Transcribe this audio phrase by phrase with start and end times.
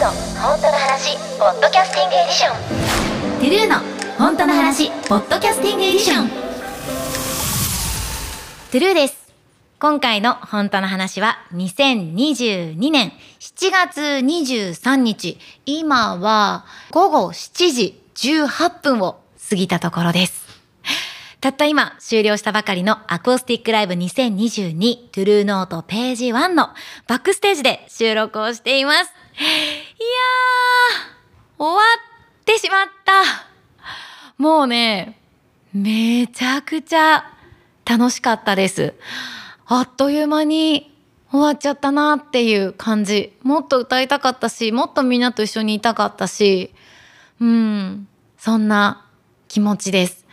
[0.00, 0.06] 本
[0.60, 3.40] 当の話ポッドキャスティングエディション。
[3.40, 3.80] トゥルーの
[4.16, 6.28] 本当の話ポッドキャスティングエディション。
[6.28, 9.16] トゥルーです。
[9.80, 15.36] 今回の本当の話は2022年7月23日。
[15.66, 19.20] 今は午後7時18分を
[19.50, 20.46] 過ぎたところです。
[21.40, 26.68] たった今終了したばかりのアコースティックライブ2022トゥルーノートページ1の
[27.08, 29.17] バックステージで収録をしています。
[29.38, 29.46] いや、
[31.58, 31.82] 終わ
[32.40, 33.22] ってしまった。
[34.36, 35.20] もうね、
[35.72, 37.24] めちゃくちゃ
[37.84, 38.94] 楽しかったです。
[39.66, 40.94] あっという間に
[41.30, 43.36] 終わっちゃったなっていう感じ。
[43.42, 46.74] もっと歌いたかったし、もっとみんなと一緒にいたかったし、
[47.40, 49.06] うん、そんな
[49.46, 50.26] 気持ちです。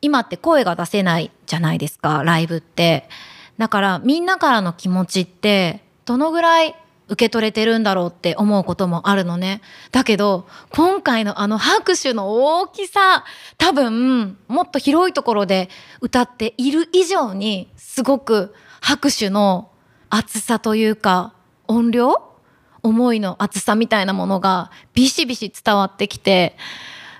[0.00, 3.08] 今って声が出せないじゃないですかライブって
[3.56, 6.76] だからみんなからの気持ちってどのぐらい
[7.08, 9.60] 受け取れてるんだろうって思うこともあるのね。
[9.92, 13.24] だけど、今回のあの拍手の大きさ、
[13.58, 15.68] 多分、もっと広いところで
[16.00, 19.70] 歌っている以上に、すごく拍手の
[20.08, 21.34] 厚さというか、
[21.68, 22.34] 音量
[22.82, 26.56] 思いの厚さみたいなものがビシビシ伝わってきて、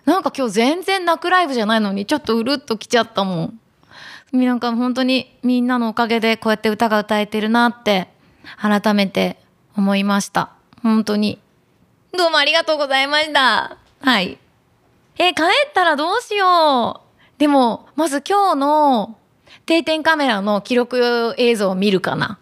[0.05, 3.61] なんか今日全然泣くライブじゃないのにちょっとうるっときちゃったもん。
[4.33, 8.09] なんか本当にみんなのおかげでこうやって歌が歌えてるなって
[8.61, 9.39] 改めて
[9.77, 10.51] 思いました。
[10.83, 11.39] 本当に。
[12.17, 13.77] どうもありがとうございました。
[14.01, 14.39] はい。
[15.19, 17.39] え帰ったらどうしよう。
[17.39, 19.17] でも、まず今日の
[19.67, 22.39] 定点カメラの記録映像を見るかな。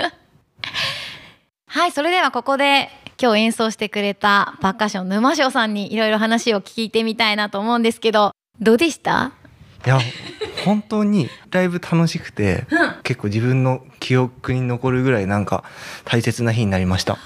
[1.66, 9.32] はい、それではここで今日演奏してくれたパッカッション沼翔さんにいろいろ話を聞いてみたいなと思うんですけどどうでした？
[9.86, 9.98] いや
[10.64, 15.64] 本当にライブ楽しくて、うん、結構自分の記憶に残るぐらいなんか
[16.04, 17.18] 大切な日になりました。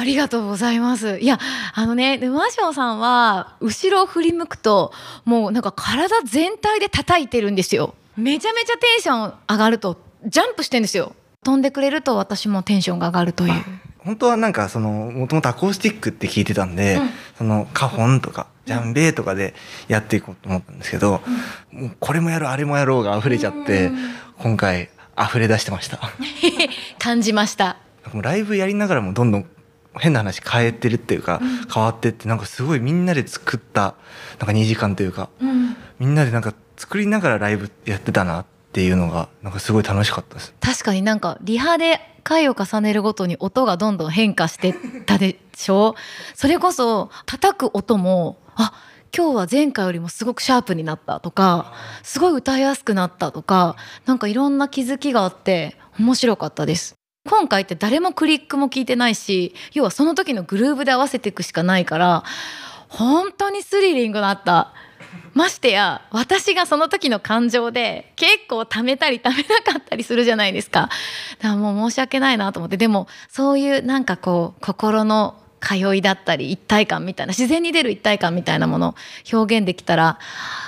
[0.00, 1.18] ありがとうございます。
[1.18, 1.40] いや、
[1.74, 4.92] あのね、沼翔さんは、後ろを振り向くと、
[5.24, 7.94] もうなんか体全体で叩いてるんですよ。
[8.16, 11.16] めちゃめちゃテンション上がると、ジャンプしてんですよ。
[11.44, 13.54] 飛んでくれると私もテンションが上がるという。
[13.98, 19.54] 本当はなんかそのもともとアコースティックって聞いてたんで、うん、そのカホンとかジャンベーとかで
[19.88, 21.22] やっていこうと思ったんですけど、
[21.72, 23.90] うん、もうこれもやろうあれもやろうが溢れちゃって、
[24.38, 25.98] 今回溢れ出してました。
[27.00, 27.78] 感じました。
[28.14, 29.46] ライブやりながらもどんどん
[29.98, 31.40] 変な話変えてるっていうか、
[31.72, 33.94] 変わってってなんかすごいみんなで作った
[34.38, 35.30] なんか2時間というか、
[35.98, 36.14] みん。
[36.14, 40.54] なでなんか作りながらライブやってたなってっていうのがなんかすごい楽しかったです。
[40.60, 44.74] 確かになんかリハで回を重ねるごとに音がどんどん変化して
[45.06, 45.94] たでしょ？
[46.34, 48.74] それこそ叩く音もあ
[49.16, 56.94] 今日は前回よりもすごくシャープになったとかすごい歌いやすくなったとかなんかいろんな気づきがあって面白かったです。
[57.26, 62.22] 今回って誰もクリックも聞いてないし要はその時のグルーブで合わせていくしかないから
[62.88, 64.74] 本当にスリリングだった。
[65.34, 70.90] ましてや私がその時の感情で結構貯めたり貯めなかったりするじゃないですか。
[71.38, 78.94] だからもう申し訳ないなと思ってでもそういうなんかこう心の通いだったり一体感みたいな自然に出る一体感みたいなもの
[79.32, 80.18] 表現できたら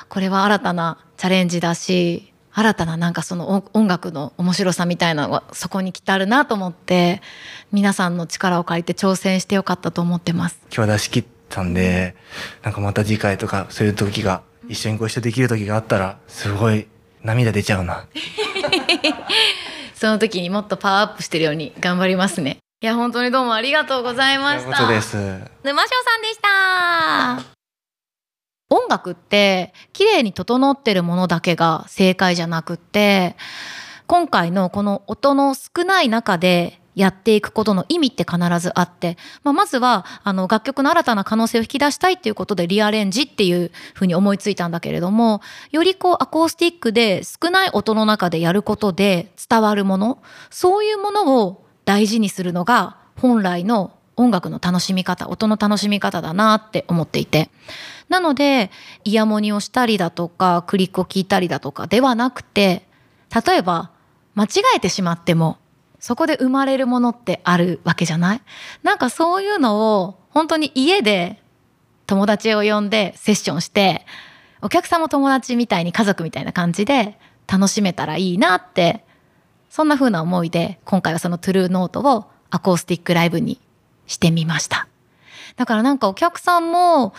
[0.09, 7.23] これは新たなチャレンジだし新たななんかその音楽の面白さみたいなのがそこに来てあるなと思って
[7.71, 10.61] 皆さんの力を借りて挑戦してよかったと思ってます。
[10.75, 12.15] 今日出し切ったんで
[12.63, 16.87] なんかまた次回とかそういう時が一緒にご一緒できる時があったらすごい
[17.23, 18.07] 涙出ちゃうな。
[19.95, 22.59] その時にもっとパワーアップしてるように頑張りますね。
[22.81, 24.89] いや本当にどうもありがとうございました。
[24.89, 25.17] です。
[25.63, 27.61] 沼翔さんでした。
[28.71, 33.37] 音楽って綺麗に整ってるものだけが正解じゃなくって
[34.07, 45.41] 今回のこの音の少ない中でやっていくことの意味って必ずあって、まあ、まずはあの楽曲の新たな可能性を引き出したいっていうことでリアレンジっていうふうに思いついたんだけれども
[45.71, 57.51] よりこうアコースティックで少ない音の中でやることで伝わるものそういうものを大事にするのが本来の音楽の楽しみ方音の楽しみ方だなって思っていて。
[58.11, 58.73] なので
[59.05, 62.83] イヤモニをしたりだとかクリックを聞いたりだとかではなくて
[63.33, 63.93] 例えば
[64.35, 65.59] 間違えてしまっても
[66.01, 68.41] そこで生まれるものってあるわけじゃない？
[68.83, 71.41] なんかそういうのを本当に家で
[72.07, 74.05] 友達を呼んでセッションして
[74.63, 79.05] お客さんも友達みたいに家族みたいな感じで楽しめたらいいなって
[79.69, 83.61] そんな風な思いで今回はそのトゥルーノートをアコースティックライブに
[84.07, 84.89] してみました。
[85.57, 87.15] だからなんかお客さんも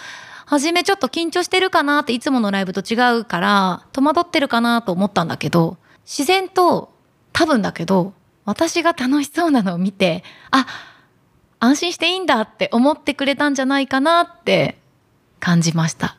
[0.45, 6.92] 初めちょっと緊張してるかなっていつものライブと違うから戸惑ってるかなと思ったんだけど自然と
[7.31, 8.13] 多分だけど
[8.45, 10.65] 私が楽しそうなのを見てあ
[11.59, 14.79] 安心していいんだって思ってくれたんじゃないかなって
[15.39, 16.17] 感じました。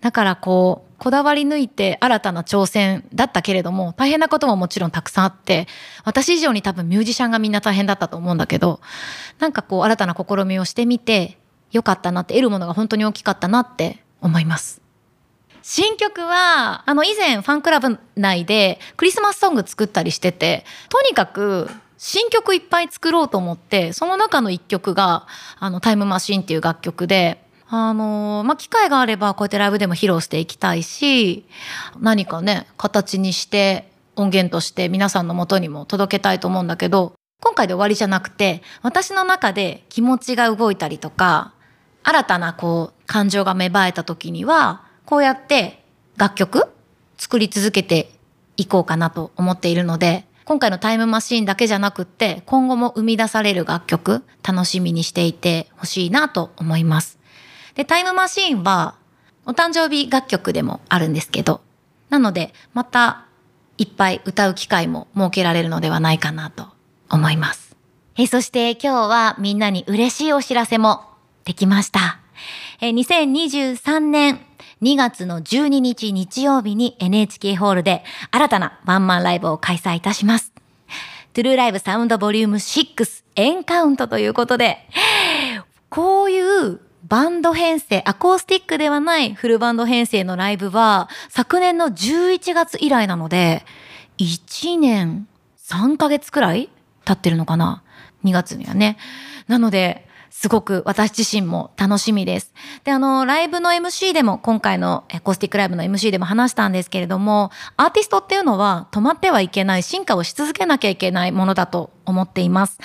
[0.00, 5.66] だからこう、こだわり抜いて新たな挑戦だったけれども、大変なことももちろんたくさんあって、
[6.04, 8.80] 私以上に多分ミュージシャンがみんな大変だったと思うんだけど、
[9.40, 11.38] なんかこう新たな試みをしてみて、
[11.72, 14.85] よかったなって、得るものが本当に大きかったなって思います。
[15.68, 21.68] 新曲は、あの以前ファンクラブ内でクリスマスソング作ったりしてて、とにかく
[21.98, 25.26] 新曲いっぱい作ろうと思って、その中の一曲が、
[25.58, 31.44] あのタイムマシンっていう楽曲で、あのまあ、機会があればこうやってライブでも披露していきたいし、
[31.98, 41.54] 何かね、形にして音源として皆さんの元にも届けたいと思うんだけど、今回で終わりじゃなくて、私の中で気持ちが動いたりとか、
[42.04, 45.82] 新たなこう感情が芽生えた時には、こうやって
[46.16, 46.64] 楽曲
[47.16, 48.10] 作り続けて
[48.56, 57.18] いこうかなと思っているので、今回のタイムマシーンだけじゃなくって、今後も生み出される楽曲、楽しみにしていてほしいなと思います。
[57.74, 58.96] で、タイムマシーンは、
[59.44, 61.60] お誕生日楽曲でもあるんですけど、
[62.10, 63.26] なので、また、
[63.78, 66.68] いっぱい歌う機会も設けられるのではないかなと
[67.10, 67.76] 思います。
[68.16, 71.02] え、そして今日はみんなに嬉しいお知らせも
[71.44, 72.18] できました。
[72.80, 74.40] え、2023年
[74.82, 80.52] 2月の12日日曜日に NHK ホールで新たなワンマンライブを開催いたします。
[81.32, 84.78] トゥルーライブサウンドボリューム6エンカウントということで、
[85.88, 93.64] こういうバンド編成、アコースティックではないフルバンド編成のライブは昨年の11月以来なので、
[94.18, 95.26] 1年
[95.58, 96.68] 3ヶ月くらい
[97.06, 97.82] 経ってるのかな
[98.24, 98.98] ?2 月にはね。
[99.48, 100.06] なので、
[100.38, 102.52] すごく私自身も楽しみです。
[102.84, 112.78] で、あの、ライブの MC でも、今回のアコースティックライブの MC でも話したんですけれども、アーティストっていうのは止まってはいけない、進化をし続けなきゃいけないものだと思っています。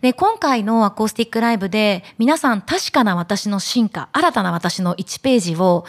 [0.00, 5.84] で、今回のアコースティックライブで、皆さん確かな私の進化、新たな私の1ページを、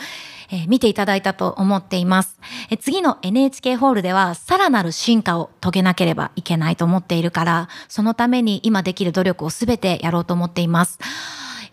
[0.49, 2.39] えー見ていただいたと思っています。
[2.69, 10.99] え次の NHK ホールではさらなる進化を遂げなければいけないと思っているから、そのために今できる努力をすべてやろうと思っています。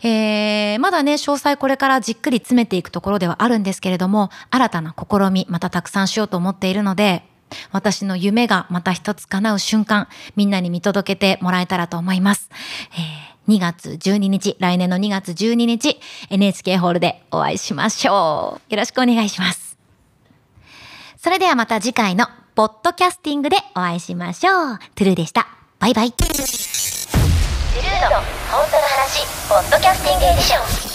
[0.03, 7.23] えーまだね、詳細これからじっくり詰めていくところではあるんですけれども、新たな試み、またたくさんしようと思っているので、
[7.71, 12.49] 私の夢がまた一つ叶う瞬間、みんなに見届けてもらえたらと思います。
[12.93, 15.99] えー2月12日、来年の2月12日、
[16.29, 18.73] NHK ホールでお会いしましょう。
[18.73, 19.77] よろしくお願いします。
[21.17, 24.79] それではまた次回のポッドキャスティングでお会いしましょう。
[24.95, 25.47] トゥルーでした。
[25.79, 26.11] バイバイ。
[26.11, 26.45] トゥルー
[28.09, 28.15] の
[28.51, 30.94] 本当の話ポッドキャスティングエディション